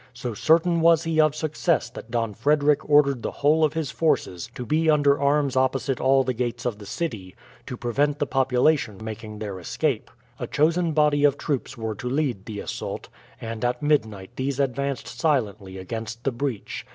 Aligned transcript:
So 0.15 0.33
certain 0.33 0.81
was 0.81 1.03
he 1.03 1.21
of 1.21 1.35
success 1.35 1.87
that 1.91 2.09
Don 2.09 2.33
Frederick 2.33 2.79
ordered 2.89 3.21
the 3.21 3.29
whole 3.29 3.63
of 3.63 3.73
his 3.73 3.91
forces 3.91 4.49
to 4.55 4.65
be 4.65 4.89
under 4.89 5.19
arms 5.21 5.55
opposite 5.55 6.01
all 6.01 6.23
the 6.23 6.33
gates 6.33 6.65
of 6.65 6.79
the 6.79 6.87
city, 6.87 7.35
to 7.67 7.77
prevent 7.77 8.17
the 8.17 8.25
population 8.25 8.99
making 9.03 9.37
their 9.37 9.59
escape. 9.59 10.09
A 10.39 10.47
chosen 10.47 10.93
body 10.93 11.23
of 11.23 11.37
troops 11.37 11.77
were 11.77 11.93
to 11.93 12.09
lead 12.09 12.47
the 12.47 12.61
assault, 12.61 13.09
and 13.39 13.63
at 13.63 13.83
midnight 13.83 14.31
these 14.37 14.59
advanced 14.59 15.07
silently 15.07 15.77
against 15.77 16.23
the 16.23 16.31
breach. 16.31 16.83